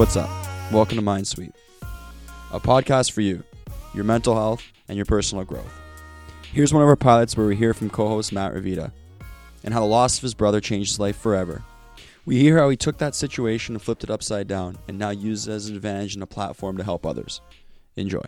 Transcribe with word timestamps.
What's 0.00 0.16
up? 0.16 0.30
Welcome 0.72 0.96
to 0.96 1.02
Mind 1.02 1.28
Suite, 1.28 1.54
a 2.52 2.58
podcast 2.58 3.12
for 3.12 3.20
you, 3.20 3.44
your 3.92 4.02
mental 4.04 4.34
health, 4.34 4.62
and 4.88 4.96
your 4.96 5.04
personal 5.04 5.44
growth. 5.44 5.78
Here's 6.50 6.72
one 6.72 6.82
of 6.82 6.88
our 6.88 6.96
pilots 6.96 7.36
where 7.36 7.46
we 7.46 7.54
hear 7.54 7.74
from 7.74 7.90
co 7.90 8.08
host 8.08 8.32
Matt 8.32 8.54
Ravita 8.54 8.92
and 9.62 9.74
how 9.74 9.80
the 9.80 9.86
loss 9.86 10.16
of 10.16 10.22
his 10.22 10.32
brother 10.32 10.58
changed 10.58 10.92
his 10.92 10.98
life 10.98 11.18
forever. 11.18 11.64
We 12.24 12.38
hear 12.38 12.56
how 12.56 12.70
he 12.70 12.78
took 12.78 12.96
that 12.96 13.14
situation 13.14 13.74
and 13.74 13.82
flipped 13.82 14.02
it 14.02 14.08
upside 14.08 14.48
down 14.48 14.78
and 14.88 14.98
now 14.98 15.10
uses 15.10 15.48
it 15.48 15.52
as 15.52 15.68
an 15.68 15.76
advantage 15.76 16.14
and 16.14 16.22
a 16.22 16.26
platform 16.26 16.78
to 16.78 16.82
help 16.82 17.04
others. 17.04 17.42
Enjoy. 17.96 18.24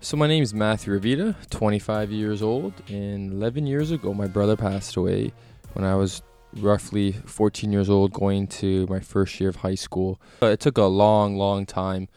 So 0.00 0.16
my 0.16 0.28
name 0.28 0.44
is 0.44 0.54
Matthew 0.54 0.96
Ravita, 0.96 1.50
25 1.50 2.12
years 2.12 2.40
old, 2.40 2.72
and 2.88 3.32
11 3.32 3.66
years 3.66 3.90
ago 3.90 4.14
my 4.14 4.28
brother 4.28 4.56
passed 4.56 4.94
away 4.94 5.32
when 5.72 5.84
I 5.84 5.96
was 5.96 6.22
roughly 6.56 7.12
14 7.12 7.72
years 7.72 7.88
old, 7.88 8.12
going 8.12 8.46
to 8.46 8.86
my 8.88 9.00
first 9.00 9.38
year 9.40 9.48
of 9.48 9.56
high 9.56 9.74
school. 9.74 10.20
It 10.42 10.60
took 10.60 10.78
a 10.78 10.84
long, 10.84 11.36
long 11.36 11.66
time 11.66 12.08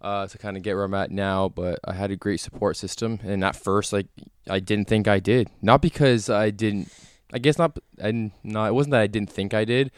uh, 0.00 0.26
to 0.26 0.38
kind 0.38 0.56
of 0.56 0.62
get 0.62 0.74
where 0.74 0.84
I'm 0.84 0.94
at 0.94 1.10
now, 1.10 1.48
but 1.48 1.78
I 1.84 1.92
had 1.92 2.10
a 2.10 2.16
great 2.16 2.40
support 2.40 2.76
system, 2.76 3.20
and 3.22 3.44
at 3.44 3.56
first, 3.56 3.92
like 3.92 4.06
I 4.48 4.58
didn't 4.58 4.88
think 4.88 5.06
I 5.06 5.20
did, 5.20 5.48
not 5.62 5.80
because 5.80 6.28
I 6.28 6.50
didn't. 6.50 6.92
I 7.32 7.38
guess 7.38 7.56
not. 7.56 7.78
I 8.02 8.32
not. 8.42 8.68
It 8.68 8.74
wasn't 8.74 8.92
that 8.92 9.00
I 9.00 9.06
didn't 9.06 9.30
think 9.30 9.54
I 9.54 9.64
did. 9.64 9.90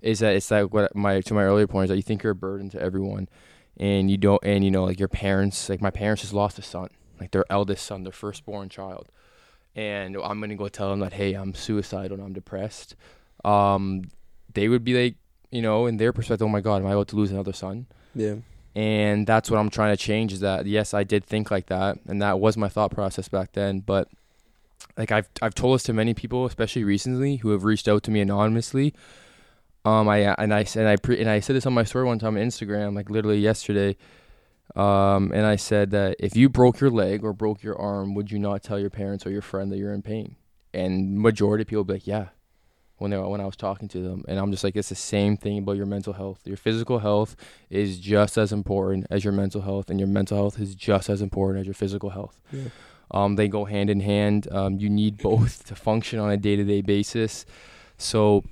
Is 0.00 0.20
that 0.20 0.34
it's 0.34 0.50
like 0.50 0.72
what 0.72 0.96
my 0.96 1.20
to 1.20 1.34
my 1.34 1.44
earlier 1.44 1.66
point 1.66 1.84
is 1.84 1.88
that 1.90 1.96
you 1.96 2.02
think 2.02 2.22
you're 2.22 2.32
a 2.32 2.34
burden 2.34 2.70
to 2.70 2.80
everyone, 2.80 3.28
and 3.76 4.10
you 4.10 4.16
don't. 4.16 4.42
And 4.42 4.64
you 4.64 4.70
know, 4.70 4.84
like 4.84 4.98
your 4.98 5.08
parents, 5.08 5.68
like 5.68 5.82
my 5.82 5.90
parents 5.90 6.22
just 6.22 6.32
lost 6.32 6.58
a 6.58 6.62
son, 6.62 6.88
like 7.20 7.32
their 7.32 7.44
eldest 7.50 7.84
son, 7.84 8.02
their 8.02 8.12
firstborn 8.12 8.70
child, 8.70 9.08
and 9.76 10.16
I'm 10.16 10.40
gonna 10.40 10.56
go 10.56 10.68
tell 10.68 10.88
them 10.88 11.00
that 11.00 11.12
hey, 11.12 11.34
I'm 11.34 11.54
suicidal 11.54 12.16
and 12.16 12.26
I'm 12.26 12.32
depressed 12.32 12.96
um, 13.44 14.02
they 14.52 14.68
would 14.68 14.84
be 14.84 15.02
like, 15.02 15.16
you 15.50 15.62
know, 15.62 15.86
in 15.86 15.96
their 15.96 16.12
perspective, 16.12 16.44
oh 16.44 16.48
my 16.48 16.60
God, 16.60 16.82
am 16.82 16.86
I 16.86 16.92
about 16.92 17.08
to 17.08 17.16
lose 17.16 17.30
another 17.30 17.52
son? 17.52 17.86
Yeah. 18.14 18.36
And 18.74 19.26
that's 19.26 19.50
what 19.50 19.58
I'm 19.58 19.70
trying 19.70 19.92
to 19.92 19.96
change 19.96 20.32
is 20.32 20.40
that, 20.40 20.66
yes, 20.66 20.94
I 20.94 21.02
did 21.02 21.24
think 21.24 21.50
like 21.50 21.66
that. 21.66 21.98
And 22.06 22.22
that 22.22 22.38
was 22.38 22.56
my 22.56 22.68
thought 22.68 22.92
process 22.92 23.28
back 23.28 23.52
then. 23.52 23.80
But 23.80 24.08
like 24.96 25.10
I've, 25.10 25.28
I've 25.42 25.54
told 25.54 25.74
this 25.74 25.82
to 25.84 25.92
many 25.92 26.14
people, 26.14 26.46
especially 26.46 26.84
recently, 26.84 27.36
who 27.36 27.50
have 27.50 27.64
reached 27.64 27.88
out 27.88 28.04
to 28.04 28.10
me 28.10 28.20
anonymously. 28.20 28.94
Um, 29.84 30.08
I, 30.08 30.18
and 30.38 30.54
I, 30.54 30.64
and 30.76 30.86
I, 30.86 30.96
pre- 30.96 31.20
and 31.20 31.28
I 31.28 31.40
said 31.40 31.56
this 31.56 31.66
on 31.66 31.72
my 31.72 31.84
story 31.84 32.04
one 32.04 32.18
time 32.18 32.36
on 32.36 32.42
Instagram, 32.42 32.94
like 32.94 33.10
literally 33.10 33.38
yesterday. 33.38 33.96
Um, 34.76 35.32
and 35.34 35.46
I 35.46 35.56
said 35.56 35.90
that 35.90 36.16
if 36.20 36.36
you 36.36 36.48
broke 36.48 36.80
your 36.80 36.90
leg 36.90 37.24
or 37.24 37.32
broke 37.32 37.62
your 37.62 37.76
arm, 37.80 38.14
would 38.14 38.30
you 38.30 38.38
not 38.38 38.62
tell 38.62 38.78
your 38.78 38.90
parents 38.90 39.26
or 39.26 39.30
your 39.30 39.42
friend 39.42 39.72
that 39.72 39.78
you're 39.78 39.92
in 39.92 40.02
pain? 40.02 40.36
And 40.72 41.18
majority 41.18 41.62
of 41.62 41.68
people 41.68 41.82
be 41.82 41.94
like, 41.94 42.06
yeah, 42.06 42.28
when 43.00 43.10
they 43.10 43.16
when 43.16 43.40
I 43.40 43.46
was 43.46 43.56
talking 43.56 43.88
to 43.88 44.02
them, 44.02 44.26
and 44.28 44.38
I'm 44.38 44.50
just 44.50 44.62
like, 44.62 44.76
it's 44.76 44.90
the 44.90 44.94
same 44.94 45.38
thing 45.38 45.56
about 45.56 45.76
your 45.78 45.86
mental 45.86 46.12
health. 46.12 46.40
Your 46.44 46.58
physical 46.58 46.98
health 46.98 47.34
is 47.70 47.98
just 47.98 48.36
as 48.36 48.52
important 48.52 49.06
as 49.08 49.24
your 49.24 49.32
mental 49.32 49.62
health, 49.62 49.88
and 49.88 49.98
your 49.98 50.06
mental 50.06 50.36
health 50.36 50.60
is 50.60 50.74
just 50.74 51.08
as 51.08 51.22
important 51.22 51.60
as 51.60 51.66
your 51.66 51.74
physical 51.74 52.10
health. 52.10 52.38
Yeah. 52.52 52.64
Um, 53.10 53.36
they 53.36 53.48
go 53.48 53.64
hand 53.64 53.88
in 53.88 54.00
hand. 54.00 54.48
Um, 54.52 54.78
you 54.78 54.90
need 54.90 55.16
both 55.16 55.64
to 55.68 55.74
function 55.74 56.18
on 56.18 56.30
a 56.30 56.36
day 56.36 56.56
to 56.56 56.64
day 56.64 56.82
basis. 56.82 57.46
So 57.96 58.44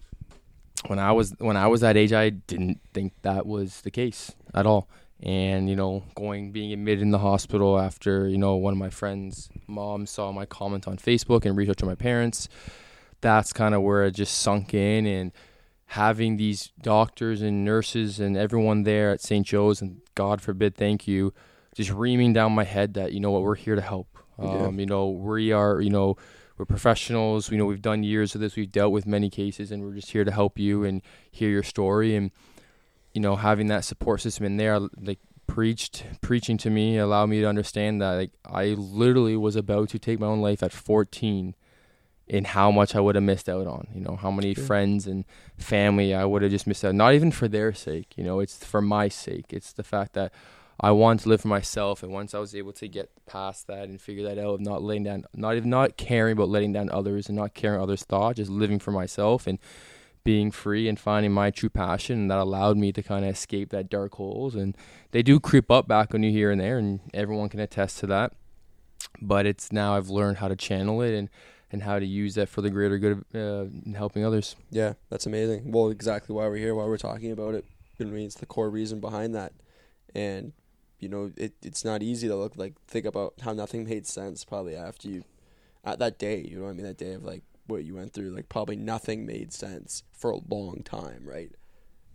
when 0.87 0.99
I 0.99 1.13
was 1.13 1.35
when 1.39 1.59
I 1.59 1.67
was 1.67 1.83
that 1.83 1.99
age, 1.99 2.15
I 2.15 2.31
didn't 2.31 2.81
think 2.95 3.13
that 3.21 3.45
was 3.45 3.83
the 3.83 3.91
case 3.91 4.33
at 4.55 4.65
all. 4.65 4.89
And 5.23 5.69
you 5.69 5.77
know, 5.77 6.05
going 6.15 6.53
being 6.53 6.73
admitted 6.73 7.03
in 7.03 7.11
the 7.11 7.19
hospital 7.19 7.79
after 7.79 8.27
you 8.27 8.39
know 8.39 8.55
one 8.57 8.73
of 8.73 8.79
my 8.79 8.89
friends' 8.89 9.51
mom 9.67 10.07
saw 10.07 10.33
my 10.33 10.47
comment 10.47 10.89
on 10.89 10.97
Facebook 10.97 11.45
and 11.45 11.55
reached 11.55 11.69
out 11.69 11.77
to 11.77 11.87
my 11.87 11.95
parents 11.95 12.49
that's 13.21 13.53
kind 13.53 13.75
of 13.75 13.83
where 13.83 14.05
it 14.05 14.13
just 14.13 14.39
sunk 14.41 14.75
in 14.75 15.07
and 15.07 15.33
having 15.87 16.37
these 16.37 16.71
doctors 16.83 17.41
and 17.41 17.65
nurses 17.65 18.21
and 18.21 18.37
everyone 18.37 18.83
there 18.83 19.11
at 19.11 19.23
St. 19.23 19.47
Joe's 19.47 19.81
and 19.81 20.01
God 20.15 20.41
forbid, 20.43 20.77
thank 20.77 21.09
you, 21.09 21.33
just 21.75 21.91
reaming 21.91 22.33
down 22.33 22.53
my 22.53 22.65
head 22.65 22.95
that 22.95 23.13
you 23.13 23.21
know 23.21 23.31
what 23.31 23.43
we're 23.43 23.55
here 23.55 23.75
to 23.75 23.81
help. 23.81 24.19
Um, 24.39 24.49
yeah. 24.49 24.71
You 24.81 24.87
know 24.87 25.09
we 25.09 25.53
are 25.53 25.81
you 25.81 25.91
know 25.91 26.17
we're 26.57 26.67
professionals. 26.67 27.51
You 27.51 27.59
know 27.59 27.67
we've 27.67 27.83
done 27.83 28.03
years 28.03 28.35
of 28.35 28.41
this. 28.41 28.57
We've 28.57 28.71
dealt 28.71 28.93
with 28.93 29.07
many 29.07 29.31
cases, 29.31 29.73
and 29.73 29.83
we're 29.83 29.95
just 29.95 30.11
here 30.11 30.25
to 30.25 30.31
help 30.31 30.59
you 30.59 30.85
and 30.85 31.03
hear 31.31 31.49
your 31.49 31.63
story. 31.63 32.15
And 32.15 32.31
you 33.15 33.21
know 33.21 33.37
having 33.37 33.69
that 33.69 33.85
support 33.85 34.21
system 34.21 34.45
in 34.45 34.57
there, 34.57 34.79
like 35.01 35.21
preached 35.47 36.05
preaching 36.21 36.59
to 36.59 36.71
me, 36.71 36.99
allowed 36.99 37.27
me 37.27 37.41
to 37.41 37.47
understand 37.47 38.03
that 38.03 38.13
like 38.13 38.31
I 38.45 38.75
literally 38.77 39.37
was 39.37 39.57
about 39.57 39.89
to 39.91 39.99
take 39.99 40.21
my 40.21 40.27
own 40.27 40.41
life 40.41 40.63
at 40.63 40.73
14 40.73 41.55
in 42.29 42.45
how 42.45 42.71
much 42.71 42.95
I 42.95 43.01
would 43.01 43.15
have 43.15 43.25
missed 43.25 43.49
out 43.49 43.67
on. 43.67 43.89
You 43.95 44.01
know, 44.01 44.17
how 44.17 44.31
many 44.31 44.55
sure. 44.55 44.65
friends 44.65 45.07
and 45.07 45.25
family 45.57 46.15
I 46.15 46.25
would 46.25 46.43
have 46.43 46.51
just 46.51 46.67
missed 46.67 46.85
out. 46.85 46.95
Not 46.95 47.15
even 47.15 47.33
for 47.33 47.49
their 47.49 47.73
sake. 47.73 48.15
You 48.17 48.25
know, 48.25 48.41
it's 48.41 48.65
for 48.65 48.83
my 48.83 49.09
sake. 49.09 49.47
It's 49.51 49.73
the 49.73 49.83
fact 49.83 50.13
that 50.13 50.33
I 50.81 50.93
want 50.93 51.21
to 51.21 51.29
live 51.29 51.41
for 51.41 51.49
myself, 51.49 52.05
and 52.05 52.13
once 52.13 52.35
I 52.35 52.39
was 52.39 52.55
able 52.55 52.73
to 52.75 52.87
get 52.87 53.11
past 53.27 53.67
that 53.67 53.89
and 53.89 54.01
figure 54.01 54.23
that 54.29 54.39
out, 54.39 54.55
of 54.55 54.61
not 54.61 54.81
letting 54.81 55.03
down, 55.03 55.25
not 55.35 55.57
even 55.57 55.71
not 55.71 55.97
caring 55.97 56.35
about 56.35 56.51
letting 56.51 56.73
down 56.73 56.89
others 56.91 57.29
and 57.29 57.37
not 57.37 57.53
caring 57.53 57.81
others' 57.81 58.05
thought, 58.05 58.37
just 58.37 58.51
living 58.51 58.79
for 58.79 58.93
myself 58.93 59.49
and 59.49 59.59
being 60.23 60.53
free 60.53 60.89
and 60.89 61.01
finding 61.01 61.33
my 61.33 61.51
true 61.51 61.69
passion, 61.69 62.21
and 62.21 62.31
that 62.31 62.39
allowed 62.39 62.77
me 62.77 62.93
to 62.93 63.03
kind 63.03 63.25
of 63.25 63.33
escape 63.33 63.71
that 63.71 63.91
dark 63.91 64.15
holes. 64.15 64.55
And 64.55 64.77
they 65.11 65.23
do 65.23 65.41
creep 65.41 65.69
up 65.69 65.89
back 65.89 66.15
on 66.15 66.23
you 66.23 66.31
here 66.31 66.53
and 66.53 66.61
there, 66.61 66.79
and 66.79 67.01
everyone 67.13 67.49
can 67.49 67.59
attest 67.59 67.99
to 68.01 68.07
that. 68.09 68.35
But 69.21 69.47
it's 69.47 69.73
now 69.73 69.97
I've 69.97 70.11
learned 70.11 70.37
how 70.37 70.47
to 70.47 70.55
channel 70.55 71.03
it 71.03 71.13
and 71.13 71.29
and 71.71 71.83
how 71.83 71.99
to 71.99 72.07
use 72.07 72.35
that 72.35 72.49
for 72.49 72.63
the 72.63 72.71
greater 72.71 72.99
good 72.99 73.25
of 73.33 73.35
uh, 73.35 73.97
helping 73.97 74.25
others. 74.25 74.57
Yeah, 74.71 74.95
that's 75.11 75.27
amazing. 75.27 75.71
Well, 75.71 75.89
exactly 75.91 76.35
why 76.35 76.49
we're 76.49 76.57
here, 76.57 76.75
why 76.75 76.85
we're 76.85 76.97
talking 76.97 77.31
about 77.33 77.55
it. 77.55 77.65
I 78.01 78.05
mean, 78.05 78.27
it's 78.27 78.37
the 78.37 78.47
core 78.47 78.71
reason 78.71 79.01
behind 79.01 79.35
that, 79.35 79.53
and 80.15 80.53
you 81.01 81.09
know, 81.09 81.33
it 81.37 81.55
it's 81.63 81.85
not 81.85 82.03
easy 82.03 82.29
to 82.29 82.37
look 82.37 82.57
like 82.57 82.75
think 82.87 83.07
about 83.07 83.35
how 83.43 83.53
nothing 83.53 83.85
made 83.85 84.07
sense 84.07 84.45
probably 84.45 84.77
after 84.77 85.09
you, 85.09 85.25
at 85.85 85.99
that 85.99 86.19
day. 86.19 86.41
You 86.41 86.59
know, 86.59 86.65
what 86.65 86.71
I 86.71 86.75
mean, 86.75 86.87
that 86.87 86.97
day 86.97 87.15
of 87.15 87.25
like 87.25 87.43
what 87.67 87.85
you 87.85 87.97
went 87.97 88.13
through, 88.13 88.31
like 88.31 88.49
probably 88.49 88.77
nothing 88.77 89.27
made 89.27 89.53
sense 89.53 90.05
for 90.13 90.31
a 90.31 90.39
long 90.49 90.83
time, 90.85 91.25
right? 91.25 91.51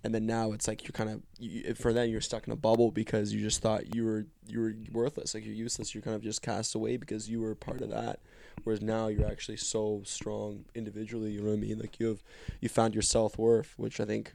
And 0.04 0.14
then 0.14 0.26
now 0.26 0.52
it's 0.52 0.68
like 0.68 0.84
you're 0.84 0.92
kind 0.92 1.10
of 1.10 1.22
you, 1.40 1.74
for 1.76 1.94
then 1.94 2.10
you're 2.10 2.22
stuck 2.22 2.46
in 2.46 2.54
a 2.54 2.58
bubble 2.58 2.92
because 2.92 3.34
you 3.34 3.42
just 3.42 3.62
thought 3.62 3.96
you 3.96 4.04
were 4.04 4.26
you 4.48 4.60
were 4.60 4.76
worthless. 4.92 5.34
Like 5.34 5.46
you're 5.46 5.54
useless. 5.54 5.96
You're 5.96 6.02
kind 6.02 6.16
of 6.16 6.22
just 6.22 6.42
cast 6.42 6.76
away 6.76 6.98
because 6.98 7.30
you 7.30 7.42
were 7.42 7.56
part 7.56 7.82
of 7.82 7.90
that. 7.90 8.20
Whereas 8.64 8.82
now 8.82 9.08
you're 9.08 9.28
actually 9.28 9.58
so 9.58 10.02
strong 10.06 10.66
individually 10.76 11.32
you 11.32 11.42
know 11.42 11.50
what 11.50 11.58
i 11.58 11.60
mean? 11.60 11.80
Like 11.80 12.00
you 12.00 12.08
have 12.08 12.22
you 12.62 12.70
found 12.70 12.94
your 12.94 13.02
self-worth 13.02 13.74
which 13.78 14.00
i 14.00 14.06
think 14.06 14.34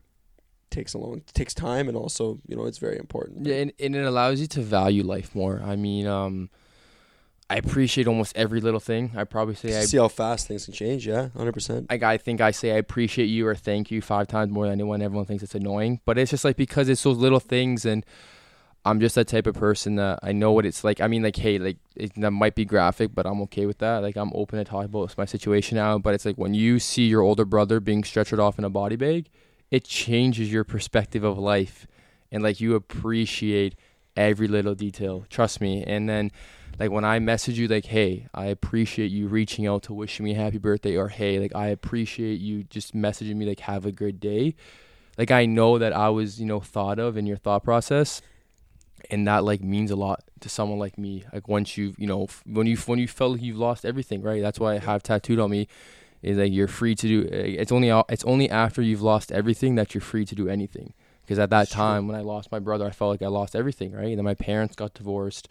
takes 0.70 0.92
a 0.92 0.98
long 0.98 1.22
takes 1.34 1.54
time 1.54 1.88
and 1.88 1.96
also 1.96 2.40
you 2.46 2.56
know 2.56 2.64
it's 2.64 2.78
very 2.78 2.98
important. 2.98 3.46
Yeah 3.46 3.56
and, 3.56 3.72
and 3.78 3.94
it 3.94 4.04
allows 4.04 4.40
you 4.40 4.46
to 4.48 4.60
value 4.60 5.02
life 5.02 5.34
more. 5.34 5.62
I 5.64 5.76
mean 5.76 6.06
um 6.06 6.50
I 7.50 7.56
appreciate 7.56 8.06
almost 8.06 8.36
every 8.36 8.60
little 8.60 8.80
thing. 8.80 9.12
I 9.16 9.24
probably 9.24 9.54
say 9.54 9.78
I 9.78 9.84
see 9.84 9.96
how 9.96 10.08
fast 10.08 10.48
things 10.48 10.66
can 10.66 10.74
change. 10.74 11.06
Yeah, 11.06 11.28
hundred 11.30 11.52
percent. 11.52 11.90
Like 11.90 12.02
I 12.02 12.18
think 12.18 12.42
I 12.42 12.50
say 12.50 12.72
I 12.72 12.76
appreciate 12.76 13.26
you 13.26 13.46
or 13.46 13.54
thank 13.54 13.90
you 13.90 14.02
five 14.02 14.28
times 14.28 14.52
more 14.52 14.64
than 14.66 14.72
anyone. 14.72 15.00
Everyone 15.00 15.24
thinks 15.24 15.42
it's 15.42 15.54
annoying, 15.54 16.00
but 16.04 16.18
it's 16.18 16.30
just 16.30 16.44
like 16.44 16.56
because 16.56 16.90
it's 16.90 17.02
those 17.02 17.16
little 17.16 17.40
things, 17.40 17.86
and 17.86 18.04
I'm 18.84 19.00
just 19.00 19.14
that 19.14 19.28
type 19.28 19.46
of 19.46 19.54
person 19.54 19.96
that 19.96 20.18
I 20.22 20.32
know 20.32 20.52
what 20.52 20.66
it's 20.66 20.84
like. 20.84 21.00
I 21.00 21.08
mean, 21.08 21.22
like, 21.22 21.36
hey, 21.36 21.58
like 21.58 21.78
it, 21.96 22.12
that 22.16 22.32
might 22.32 22.54
be 22.54 22.66
graphic, 22.66 23.14
but 23.14 23.26
I'm 23.26 23.40
okay 23.42 23.64
with 23.64 23.78
that. 23.78 24.02
Like 24.02 24.16
I'm 24.16 24.30
open 24.34 24.58
to 24.58 24.64
talk 24.64 24.84
about 24.84 25.16
my 25.16 25.24
situation 25.24 25.76
now. 25.76 25.98
But 25.98 26.12
it's 26.12 26.26
like 26.26 26.36
when 26.36 26.52
you 26.52 26.78
see 26.78 27.06
your 27.06 27.22
older 27.22 27.46
brother 27.46 27.80
being 27.80 28.02
stretchered 28.02 28.38
off 28.38 28.58
in 28.58 28.64
a 28.64 28.70
body 28.70 28.96
bag, 28.96 29.30
it 29.70 29.84
changes 29.84 30.52
your 30.52 30.64
perspective 30.64 31.24
of 31.24 31.38
life, 31.38 31.86
and 32.30 32.42
like 32.42 32.60
you 32.60 32.74
appreciate 32.74 33.74
every 34.18 34.48
little 34.48 34.74
detail. 34.74 35.24
Trust 35.30 35.62
me, 35.62 35.82
and 35.82 36.10
then 36.10 36.30
like 36.78 36.90
when 36.90 37.04
I 37.04 37.18
message 37.18 37.58
you 37.58 37.66
like, 37.66 37.86
hey, 37.86 38.28
I 38.32 38.46
appreciate 38.46 39.10
you 39.10 39.26
reaching 39.26 39.66
out 39.66 39.82
to 39.84 39.92
wishing 39.92 40.24
me 40.24 40.34
happy 40.34 40.58
birthday, 40.58 40.96
or 40.96 41.08
hey, 41.08 41.38
like 41.38 41.54
I 41.54 41.68
appreciate 41.68 42.40
you 42.40 42.64
just 42.64 42.94
messaging 42.94 43.36
me 43.36 43.46
like 43.46 43.60
have 43.60 43.84
a 43.84 43.92
good 43.92 44.20
day. 44.20 44.54
Like 45.16 45.30
I 45.32 45.46
know 45.46 45.78
that 45.78 45.92
I 45.92 46.08
was, 46.10 46.40
you 46.40 46.46
know, 46.46 46.60
thought 46.60 46.98
of 46.98 47.16
in 47.16 47.26
your 47.26 47.36
thought 47.36 47.64
process, 47.64 48.22
and 49.10 49.26
that 49.26 49.42
like 49.42 49.60
means 49.60 49.90
a 49.90 49.96
lot 49.96 50.22
to 50.40 50.48
someone 50.48 50.78
like 50.78 50.96
me. 50.96 51.24
Like 51.32 51.48
once 51.48 51.76
you, 51.76 51.94
you 51.98 52.06
know, 52.06 52.28
when 52.46 52.68
you 52.68 52.76
when 52.76 53.00
you 53.00 53.08
felt 53.08 53.32
like 53.32 53.42
you've 53.42 53.58
lost 53.58 53.84
everything, 53.84 54.22
right? 54.22 54.40
That's 54.40 54.60
why 54.60 54.74
I 54.74 54.78
have 54.78 55.02
tattooed 55.02 55.40
on 55.40 55.50
me 55.50 55.66
is 56.22 56.38
like 56.38 56.52
you're 56.52 56.68
free 56.68 56.94
to 56.94 57.08
do. 57.08 57.28
Eh, 57.32 57.56
it's 57.58 57.72
only 57.72 57.88
it's 58.08 58.24
only 58.24 58.48
after 58.48 58.82
you've 58.82 59.02
lost 59.02 59.32
everything 59.32 59.74
that 59.74 59.94
you're 59.94 60.00
free 60.00 60.24
to 60.24 60.34
do 60.36 60.48
anything. 60.48 60.94
Because 61.22 61.40
at 61.40 61.50
that 61.50 61.68
time 61.68 62.06
when 62.06 62.16
I 62.16 62.22
lost 62.22 62.50
my 62.50 62.58
brother, 62.58 62.86
I 62.86 62.90
felt 62.90 63.10
like 63.10 63.22
I 63.22 63.26
lost 63.26 63.54
everything, 63.54 63.92
right? 63.92 64.06
And 64.06 64.18
then 64.18 64.24
my 64.24 64.34
parents 64.34 64.74
got 64.74 64.94
divorced 64.94 65.48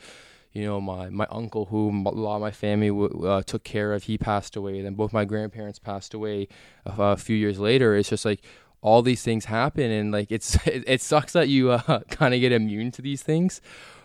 you 0.51 0.63
know, 0.63 0.81
my, 0.81 1.09
my 1.09 1.27
uncle, 1.29 1.65
who 1.65 1.89
a 1.89 2.09
lot 2.09 2.35
of 2.35 2.41
my 2.41 2.51
family 2.51 2.89
uh, 3.27 3.41
took 3.43 3.63
care 3.63 3.93
of, 3.93 4.03
he 4.03 4.17
passed 4.17 4.55
away. 4.55 4.81
Then 4.81 4.95
both 4.95 5.13
my 5.13 5.25
grandparents 5.25 5.79
passed 5.79 6.13
away 6.13 6.47
a, 6.85 6.93
a, 7.01 7.17
few 7.17 7.35
years 7.35 7.59
later. 7.59 7.95
It's 7.95 8.09
just 8.09 8.25
like 8.25 8.41
all 8.81 9.01
these 9.01 9.23
things 9.23 9.45
happen, 9.45 9.91
and 9.91 10.11
like 10.11 10.31
it's 10.31 10.55
it, 10.67 10.83
it 10.87 11.01
sucks 11.01 11.33
that 11.33 11.47
you 11.47 11.71
uh, 11.71 11.99
kind 12.09 12.33
of 12.33 12.39
get 12.39 12.51
immune 12.51 12.91
to 12.91 13.01
these 13.01 13.21
things. 13.21 13.61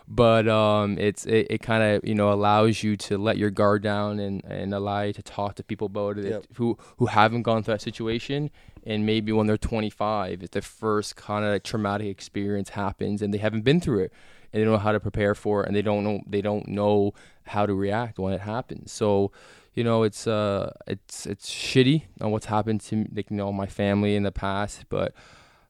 But 0.07 0.47
um, 0.47 0.97
it's 0.97 1.25
it, 1.25 1.47
it 1.49 1.61
kind 1.61 1.83
of 1.83 2.07
you 2.07 2.15
know 2.15 2.31
allows 2.31 2.83
you 2.83 2.95
to 2.97 3.17
let 3.17 3.37
your 3.37 3.49
guard 3.49 3.83
down 3.83 4.19
and, 4.19 4.43
and 4.45 4.73
allow 4.73 5.01
you 5.01 5.13
to 5.13 5.21
talk 5.23 5.55
to 5.55 5.63
people 5.63 5.87
about 5.87 6.17
it 6.17 6.25
Yep. 6.25 6.45
who 6.55 6.77
who 6.97 7.05
haven't 7.07 7.43
gone 7.43 7.63
through 7.63 7.75
that 7.75 7.81
situation. 7.81 8.49
And 8.85 9.05
maybe 9.05 9.31
when 9.31 9.47
they're 9.47 9.57
25 9.57 10.43
if 10.43 10.51
the 10.51 10.61
first 10.61 11.15
kind 11.15 11.45
of 11.45 11.63
traumatic 11.63 12.07
experience 12.07 12.69
happens 12.69 13.21
and 13.21 13.33
they 13.33 13.37
haven't 13.37 13.61
been 13.61 13.79
through 13.79 13.99
it. 14.05 14.11
And 14.51 14.59
they 14.61 14.65
don't 14.65 14.73
know 14.73 14.79
how 14.79 14.91
to 14.91 14.99
prepare 14.99 15.33
for 15.35 15.63
it 15.63 15.67
and 15.67 15.75
they 15.75 15.81
don't 15.81 16.03
know 16.03 16.19
they 16.27 16.41
don't 16.41 16.67
know 16.67 17.13
how 17.45 17.65
to 17.65 17.73
react 17.73 18.19
when 18.19 18.33
it 18.33 18.41
happens. 18.41 18.91
So 18.91 19.31
you 19.73 19.83
know 19.83 20.03
it's 20.03 20.27
uh 20.27 20.71
it's 20.85 21.25
it's 21.25 21.49
shitty 21.49 22.03
on 22.21 22.31
what's 22.31 22.45
happened 22.47 22.81
to 22.81 23.05
like 23.15 23.31
you 23.31 23.37
know 23.37 23.51
my 23.53 23.67
family 23.67 24.15
in 24.17 24.23
the 24.23 24.31
past. 24.33 24.83
But 24.89 25.13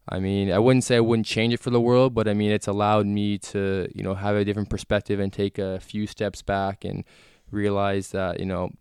I 0.08 0.20
mean, 0.20 0.52
I 0.52 0.60
wouldn't 0.60 0.84
say 0.84 0.98
I 0.98 1.02
wouldn't 1.02 1.26
change 1.26 1.54
it 1.54 1.62
for 1.62 1.70
the 1.70 1.80
world, 1.80 2.14
but 2.14 2.28
I 2.28 2.34
mean, 2.34 2.52
it's 2.52 2.68
allowed 2.68 3.06
me 3.06 3.38
to, 3.40 3.88
you 3.96 4.04
know, 4.04 4.16
have 4.16 4.36
a 4.36 4.44
different 4.44 4.70
perspective 4.70 5.20
and 5.20 5.32
take 5.32 5.58
a 5.58 5.80
few 5.80 6.08
steps 6.08 6.42
back 6.42 6.84
and 6.84 7.06
realize 7.52 8.10
that, 8.10 8.40
you 8.40 8.46
know, 8.46 8.72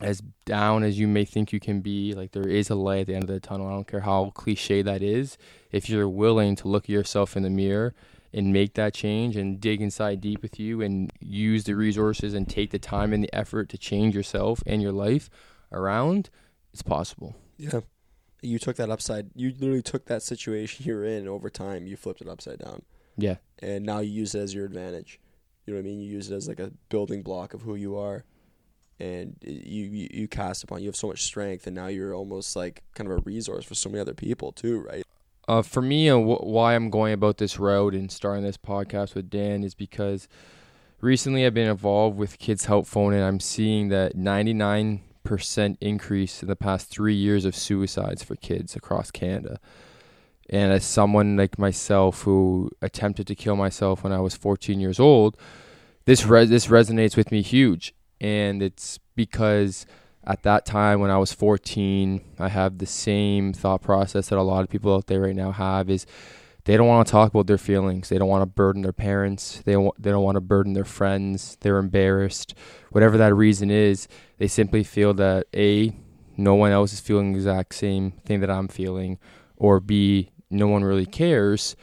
as 0.00 0.22
down 0.44 0.84
as 0.84 0.98
you 0.98 1.06
may 1.08 1.24
think 1.24 1.52
you 1.52 1.60
can 1.60 1.80
be, 1.80 2.14
like 2.14 2.32
there 2.32 2.48
is 2.48 2.70
a 2.70 2.74
light 2.74 3.00
at 3.00 3.06
the 3.08 3.14
end 3.14 3.24
of 3.24 3.30
the 3.30 3.40
tunnel. 3.40 3.66
I 3.66 3.72
don't 3.72 3.86
care 3.86 4.00
how 4.00 4.30
cliche 4.30 4.80
that 4.82 5.02
is. 5.02 5.36
If 5.70 5.90
you're 5.90 6.08
willing 6.08 6.56
to 6.56 6.68
look 6.68 6.84
at 6.84 6.90
yourself 6.90 7.36
in 7.36 7.42
the 7.42 7.50
mirror 7.50 7.94
and 8.32 8.52
make 8.52 8.74
that 8.74 8.94
change 8.94 9.36
and 9.36 9.60
dig 9.60 9.82
inside 9.82 10.20
deep 10.20 10.40
with 10.40 10.58
you 10.60 10.80
and 10.80 11.12
use 11.20 11.64
the 11.64 11.74
resources 11.74 12.32
and 12.32 12.48
take 12.48 12.70
the 12.70 12.78
time 12.78 13.12
and 13.12 13.24
the 13.24 13.34
effort 13.34 13.68
to 13.70 13.78
change 13.78 14.14
yourself 14.14 14.62
and 14.66 14.80
your 14.80 14.92
life 14.92 15.28
around, 15.72 16.30
it's 16.72 16.82
possible. 16.82 17.36
Yeah. 17.58 17.80
You 18.42 18.58
took 18.58 18.76
that 18.76 18.90
upside. 18.90 19.30
You 19.34 19.52
literally 19.58 19.82
took 19.82 20.06
that 20.06 20.22
situation 20.22 20.86
you're 20.86 21.04
in 21.04 21.26
over 21.28 21.50
time. 21.50 21.86
You 21.86 21.96
flipped 21.96 22.20
it 22.20 22.28
upside 22.28 22.58
down, 22.60 22.82
Yeah. 23.16 23.36
and 23.60 23.84
now 23.84 23.98
you 24.00 24.10
use 24.12 24.34
it 24.34 24.40
as 24.40 24.54
your 24.54 24.64
advantage. 24.66 25.20
You 25.66 25.74
know 25.74 25.80
what 25.80 25.86
I 25.86 25.90
mean? 25.90 26.00
You 26.00 26.10
use 26.10 26.30
it 26.30 26.34
as 26.36 26.46
like 26.48 26.60
a 26.60 26.72
building 26.88 27.22
block 27.22 27.52
of 27.54 27.62
who 27.62 27.74
you 27.74 27.96
are, 27.96 28.24
and 29.00 29.36
you 29.42 29.84
you, 29.84 30.08
you 30.12 30.28
cast 30.28 30.62
upon. 30.64 30.80
You 30.82 30.86
have 30.88 30.96
so 30.96 31.08
much 31.08 31.22
strength, 31.24 31.66
and 31.66 31.74
now 31.76 31.88
you're 31.88 32.14
almost 32.14 32.54
like 32.56 32.82
kind 32.94 33.10
of 33.10 33.18
a 33.18 33.20
resource 33.22 33.64
for 33.64 33.74
so 33.74 33.88
many 33.88 34.00
other 34.00 34.14
people 34.14 34.52
too, 34.52 34.80
right? 34.80 35.04
Uh, 35.48 35.62
for 35.62 35.80
me, 35.82 36.08
and 36.08 36.24
wh- 36.24 36.44
why 36.44 36.74
I'm 36.74 36.90
going 36.90 37.12
about 37.14 37.38
this 37.38 37.58
road 37.58 37.94
and 37.94 38.10
starting 38.12 38.44
this 38.44 38.58
podcast 38.58 39.14
with 39.14 39.30
Dan 39.30 39.64
is 39.64 39.74
because 39.74 40.28
recently 41.00 41.44
I've 41.46 41.54
been 41.54 41.70
involved 41.70 42.16
with 42.18 42.38
Kids 42.38 42.66
Help 42.66 42.86
Phone, 42.86 43.14
and 43.14 43.24
I'm 43.24 43.40
seeing 43.40 43.88
that 43.88 44.14
99% 44.14 45.00
increase 45.80 46.42
in 46.42 46.48
the 46.48 46.56
past 46.56 46.88
three 46.88 47.14
years 47.14 47.44
of 47.44 47.54
suicides 47.54 48.22
for 48.22 48.36
kids 48.36 48.76
across 48.76 49.10
Canada. 49.10 49.60
And 50.50 50.72
as 50.72 50.84
someone 50.84 51.36
like 51.36 51.58
myself 51.58 52.22
who 52.22 52.70
attempted 52.80 53.26
to 53.26 53.34
kill 53.34 53.56
myself 53.56 54.02
when 54.02 54.12
I 54.12 54.20
was 54.20 54.34
14 54.34 54.80
years 54.80 54.98
old, 54.98 55.36
this 56.06 56.22
this 56.22 56.68
resonates 56.68 57.16
with 57.16 57.30
me 57.30 57.42
huge, 57.42 57.94
and 58.18 58.62
it's 58.62 58.98
because 59.14 59.84
at 60.24 60.42
that 60.42 60.64
time 60.64 61.00
when 61.00 61.10
I 61.10 61.18
was 61.18 61.32
14, 61.32 62.22
I 62.38 62.48
have 62.48 62.78
the 62.78 62.86
same 62.86 63.52
thought 63.52 63.82
process 63.82 64.28
that 64.28 64.38
a 64.38 64.42
lot 64.42 64.62
of 64.62 64.70
people 64.70 64.94
out 64.94 65.06
there 65.06 65.20
right 65.20 65.36
now 65.36 65.52
have 65.52 65.90
is 65.90 66.06
they 66.68 66.76
don't 66.76 66.86
want 66.86 67.06
to 67.06 67.10
talk 67.10 67.30
about 67.30 67.46
their 67.46 67.56
feelings. 67.56 68.10
They 68.10 68.18
don't 68.18 68.28
want 68.28 68.42
to 68.42 68.46
burden 68.46 68.82
their 68.82 68.92
parents. 68.92 69.62
They 69.64 69.72
don't, 69.72 70.02
they 70.02 70.10
don't 70.10 70.22
want 70.22 70.36
to 70.36 70.42
burden 70.42 70.74
their 70.74 70.84
friends. 70.84 71.56
They're 71.62 71.78
embarrassed. 71.78 72.54
Whatever 72.90 73.16
that 73.16 73.34
reason 73.34 73.70
is, 73.70 74.06
they 74.36 74.48
simply 74.48 74.84
feel 74.84 75.14
that 75.14 75.46
A, 75.56 75.96
no 76.36 76.54
one 76.56 76.70
else 76.70 76.92
is 76.92 77.00
feeling 77.00 77.32
the 77.32 77.38
exact 77.38 77.74
same 77.74 78.10
thing 78.26 78.40
that 78.40 78.50
I'm 78.50 78.68
feeling, 78.68 79.18
or 79.56 79.80
B, 79.80 80.30
no 80.50 80.68
one 80.68 80.84
really 80.84 81.06
cares. 81.06 81.74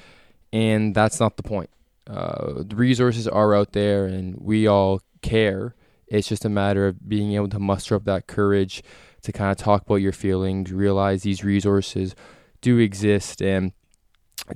And 0.54 0.94
that's 0.94 1.20
not 1.20 1.38
the 1.38 1.42
point. 1.42 1.72
Uh, 2.06 2.62
the 2.64 2.76
resources 2.76 3.28
are 3.28 3.56
out 3.56 3.74
there 3.74 4.06
and 4.06 4.40
we 4.40 4.68
all 4.68 5.02
care. 5.24 5.74
It's 6.06 6.28
just 6.28 6.46
a 6.46 6.50
matter 6.50 6.86
of 6.86 7.10
being 7.10 7.34
able 7.34 7.50
to 7.50 7.60
muster 7.60 7.96
up 7.96 8.06
that 8.06 8.28
courage 8.28 8.84
to 9.24 9.31
kind 9.31 9.50
of 9.50 9.58
talk 9.58 9.81
about 9.81 9.96
your 9.96 10.12
feelings, 10.12 10.72
realize 10.72 11.24
these 11.24 11.44
resources 11.44 12.14
do 12.62 12.78
exist, 12.78 13.42
and 13.42 13.72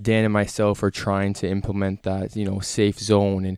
Dan 0.01 0.24
and 0.24 0.33
myself 0.33 0.83
are 0.83 0.91
trying 0.91 1.33
to 1.36 1.50
implement 1.50 2.03
that, 2.03 2.36
you 2.36 2.45
know, 2.45 2.59
safe 2.59 3.00
zone 3.00 3.45
and 3.45 3.57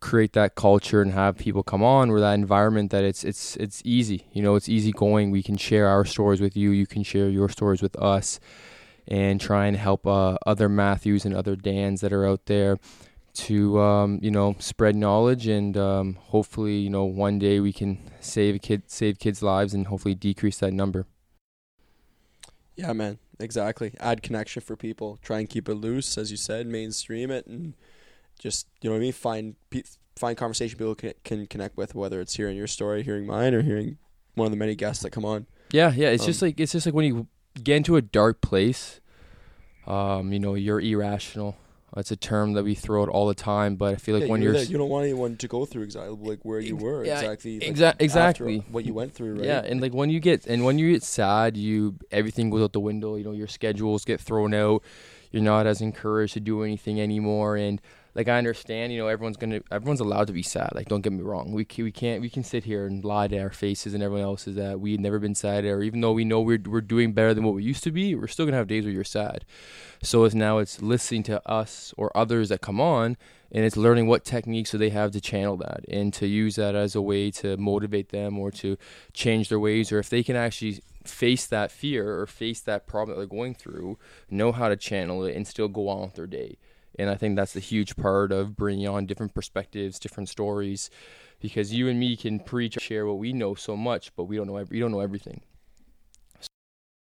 create 0.00 0.34
that 0.34 0.54
culture 0.54 1.00
and 1.00 1.12
have 1.12 1.38
people 1.38 1.62
come 1.62 1.82
on 1.82 2.10
where 2.10 2.20
that 2.20 2.34
environment 2.34 2.90
that 2.90 3.04
it's 3.04 3.24
it's 3.24 3.56
it's 3.56 3.80
easy. 3.84 4.26
You 4.32 4.42
know, 4.42 4.54
it's 4.54 4.68
easy 4.68 4.92
going. 4.92 5.30
We 5.30 5.42
can 5.42 5.56
share 5.56 5.88
our 5.88 6.04
stories 6.04 6.40
with 6.40 6.56
you. 6.56 6.70
You 6.70 6.86
can 6.86 7.02
share 7.02 7.28
your 7.28 7.48
stories 7.48 7.80
with 7.80 7.96
us, 7.96 8.38
and 9.08 9.40
try 9.40 9.66
and 9.66 9.76
help 9.76 10.06
uh, 10.06 10.36
other 10.46 10.68
Matthews 10.68 11.24
and 11.24 11.34
other 11.34 11.56
Dans 11.56 12.00
that 12.02 12.12
are 12.12 12.26
out 12.26 12.46
there 12.46 12.78
to 13.34 13.80
um, 13.80 14.18
you 14.22 14.30
know 14.30 14.56
spread 14.58 14.96
knowledge 14.96 15.46
and 15.46 15.76
um, 15.76 16.14
hopefully 16.14 16.76
you 16.76 16.90
know 16.90 17.04
one 17.04 17.38
day 17.38 17.60
we 17.60 17.72
can 17.72 17.98
save 18.20 18.60
kid 18.62 18.82
save 18.86 19.18
kids 19.18 19.42
lives 19.42 19.74
and 19.74 19.88
hopefully 19.88 20.14
decrease 20.14 20.58
that 20.58 20.72
number 20.72 21.06
Yeah, 22.76 22.92
man. 22.92 23.18
Exactly. 23.38 23.92
Add 24.00 24.22
connection 24.22 24.62
for 24.62 24.76
people. 24.76 25.18
Try 25.22 25.40
and 25.40 25.48
keep 25.48 25.68
it 25.68 25.74
loose, 25.74 26.16
as 26.16 26.30
you 26.30 26.36
said. 26.36 26.66
Mainstream 26.66 27.30
it, 27.30 27.46
and 27.46 27.74
just 28.38 28.66
you 28.80 28.88
know 28.88 28.94
what 28.94 29.00
I 29.00 29.02
mean. 29.02 29.12
Find 29.12 29.56
find 30.16 30.36
conversation 30.36 30.78
people 30.78 30.94
can, 30.94 31.12
can 31.24 31.46
connect 31.46 31.76
with, 31.76 31.94
whether 31.94 32.20
it's 32.20 32.34
hearing 32.36 32.56
your 32.56 32.66
story, 32.66 33.02
hearing 33.02 33.26
mine, 33.26 33.52
or 33.54 33.60
hearing 33.62 33.98
one 34.34 34.46
of 34.46 34.50
the 34.52 34.56
many 34.56 34.74
guests 34.74 35.02
that 35.02 35.10
come 35.10 35.24
on. 35.24 35.46
yeah 35.72 35.92
yeah 35.94 36.08
it's 36.08 36.22
Um, 36.22 36.26
just 36.28 36.42
like 36.42 36.58
it's 36.60 36.72
just 36.72 36.86
like 36.86 36.94
when 36.94 37.04
you 37.04 37.26
get 37.62 37.76
into 37.76 37.96
a 37.96 38.02
dark 38.02 38.40
place 38.40 39.00
um, 39.86 40.32
you 40.32 40.38
know 40.38 40.54
you're 40.54 40.80
irrational 40.80 41.56
that's 41.94 42.10
a 42.10 42.16
term 42.16 42.52
that 42.54 42.64
we 42.64 42.74
throw 42.74 43.02
out 43.02 43.08
all 43.08 43.26
the 43.26 43.34
time 43.34 43.76
but 43.76 43.94
I 43.94 43.96
feel 43.96 44.14
like 44.16 44.24
Yeah, 44.24 44.30
when 44.30 44.42
you're 44.42 44.52
you're 44.54 44.62
s- 44.62 44.68
you 44.68 44.76
don't 44.76 44.88
want 44.90 45.04
anyone 45.04 45.36
to 45.36 45.48
go 45.48 45.64
through 45.64 45.82
exactly 45.84 46.16
like 46.20 46.40
where 46.44 46.60
you 46.60 46.76
were 46.76 47.04
yeah, 47.04 47.20
exactly 47.20 47.60
like, 47.60 47.68
exa- 47.74 47.94
exactly. 48.00 48.58
what 48.70 48.84
you 48.84 48.92
went 48.92 49.14
through, 49.14 49.36
right? 49.36 49.44
Yeah, 49.44 49.60
and 49.64 49.80
like 49.80 49.94
when 49.94 50.10
you 50.10 50.20
get 50.20 50.46
and 50.46 50.64
when 50.64 50.78
you 50.78 50.92
get 50.92 51.02
sad, 51.02 51.56
you 51.56 51.96
everything 52.10 52.50
goes 52.50 52.62
out 52.62 52.72
the 52.72 52.80
window. 52.80 53.16
You 53.16 53.24
know, 53.24 53.32
your 53.32 53.46
schedules 53.46 54.04
get 54.04 54.20
thrown 54.20 54.52
out. 54.52 54.82
You're 55.30 55.42
not 55.42 55.66
as 55.66 55.80
encouraged 55.80 56.34
to 56.34 56.40
do 56.40 56.62
anything 56.62 57.00
anymore. 57.00 57.56
And 57.56 57.80
like 58.16 58.28
I 58.28 58.38
understand, 58.38 58.94
you 58.94 58.98
know, 58.98 59.08
everyone's 59.08 59.36
gonna 59.36 59.60
everyone's 59.70 60.00
allowed 60.00 60.28
to 60.28 60.32
be 60.32 60.42
sad. 60.42 60.70
Like 60.74 60.88
don't 60.88 61.02
get 61.02 61.12
me 61.12 61.20
wrong, 61.20 61.52
we 61.52 61.66
ca- 61.66 61.82
we 61.82 61.92
can't 61.92 62.22
we 62.22 62.30
can 62.30 62.42
sit 62.42 62.64
here 62.64 62.86
and 62.86 63.04
lie 63.04 63.28
to 63.28 63.38
our 63.38 63.50
faces 63.50 63.92
and 63.92 64.02
everyone 64.02 64.24
else's 64.24 64.56
that 64.56 64.80
we've 64.80 64.98
never 64.98 65.18
been 65.18 65.34
sad, 65.34 65.66
or 65.66 65.82
even 65.82 66.00
though 66.00 66.12
we 66.12 66.24
know 66.24 66.40
we're 66.40 66.62
we're 66.64 66.80
doing 66.80 67.12
better 67.12 67.34
than 67.34 67.44
what 67.44 67.54
we 67.54 67.62
used 67.62 67.84
to 67.84 67.92
be, 67.92 68.14
we're 68.14 68.26
still 68.26 68.46
gonna 68.46 68.56
have 68.56 68.68
days 68.68 68.84
where 68.84 68.92
you're 68.92 69.04
sad. 69.04 69.44
So 70.02 70.24
it's 70.24 70.34
now 70.34 70.56
it's 70.58 70.80
listening 70.80 71.24
to 71.24 71.46
us 71.46 71.92
or 71.98 72.16
others 72.16 72.48
that 72.48 72.62
come 72.62 72.80
on 72.80 73.18
and 73.52 73.66
it's 73.66 73.76
learning 73.76 74.06
what 74.06 74.24
techniques 74.24 74.70
do 74.70 74.78
they 74.78 74.90
have 74.90 75.10
to 75.10 75.20
channel 75.20 75.58
that 75.58 75.84
and 75.86 76.12
to 76.14 76.26
use 76.26 76.56
that 76.56 76.74
as 76.74 76.94
a 76.94 77.02
way 77.02 77.30
to 77.30 77.58
motivate 77.58 78.08
them 78.08 78.38
or 78.38 78.50
to 78.52 78.78
change 79.12 79.50
their 79.50 79.60
ways 79.60 79.92
or 79.92 79.98
if 79.98 80.08
they 80.08 80.22
can 80.22 80.36
actually 80.36 80.80
face 81.04 81.46
that 81.46 81.70
fear 81.70 82.18
or 82.18 82.26
face 82.26 82.60
that 82.60 82.86
problem 82.86 83.14
that 83.14 83.20
they're 83.20 83.38
going 83.38 83.54
through 83.54 83.98
know 84.30 84.52
how 84.52 84.68
to 84.68 84.76
channel 84.76 85.24
it 85.24 85.36
and 85.36 85.46
still 85.46 85.68
go 85.68 85.88
on 85.88 86.02
with 86.02 86.14
their 86.14 86.26
day 86.26 86.56
and 86.98 87.10
i 87.10 87.14
think 87.14 87.36
that's 87.36 87.52
the 87.52 87.60
huge 87.60 87.96
part 87.96 88.32
of 88.32 88.56
bringing 88.56 88.88
on 88.88 89.06
different 89.06 89.34
perspectives 89.34 89.98
different 89.98 90.28
stories 90.28 90.90
because 91.40 91.72
you 91.72 91.88
and 91.88 92.00
me 92.00 92.16
can 92.16 92.40
preach 92.40 92.74
share 92.80 93.06
what 93.06 93.18
we 93.18 93.32
know 93.32 93.54
so 93.54 93.76
much 93.76 94.14
but 94.16 94.24
we 94.24 94.36
don't 94.36 94.46
know 94.46 94.64
we 94.70 94.80
don't 94.80 94.92
know 94.92 95.00
everything 95.00 95.40